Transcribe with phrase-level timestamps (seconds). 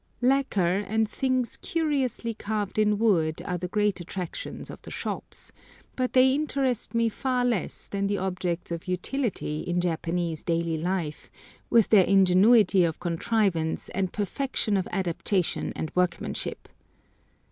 [0.19, 5.51] Lacquer and things curiously carved in wood are the great attractions of the shops,
[5.95, 11.29] but they interest me far less than the objects of utility in Japanese daily life,
[11.69, 16.67] with their ingenuity of contrivance and perfection of adaptation and workmanship.